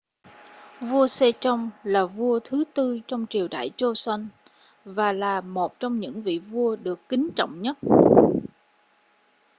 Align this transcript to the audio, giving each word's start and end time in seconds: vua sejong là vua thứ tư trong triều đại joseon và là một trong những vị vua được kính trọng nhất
vua 0.79 1.07
sejong 1.07 1.69
là 1.83 2.05
vua 2.05 2.39
thứ 2.39 2.63
tư 2.73 2.99
trong 3.07 3.25
triều 3.29 3.47
đại 3.47 3.71
joseon 3.77 4.25
và 4.85 5.13
là 5.13 5.41
một 5.41 5.79
trong 5.79 5.99
những 5.99 6.23
vị 6.23 6.39
vua 6.39 6.75
được 6.75 7.09
kính 7.09 7.29
trọng 7.35 7.61
nhất 7.61 7.77